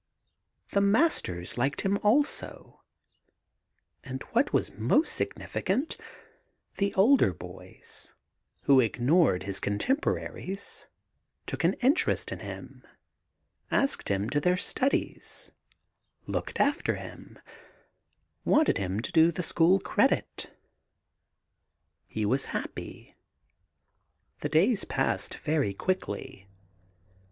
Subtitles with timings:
[0.71, 2.81] The masters liked him also;
[4.03, 5.95] and, what was more signifi cant,
[6.77, 8.15] the older boys,
[8.61, 10.87] who ignored his contemporaries,
[11.45, 12.83] took an interest in him,
[13.69, 15.51] asked him to their studies,
[16.25, 17.37] looked after him,
[18.43, 20.49] wanted him to do the school credit
[22.07, 23.17] He was happy.
[24.39, 26.47] The days passed very quickly.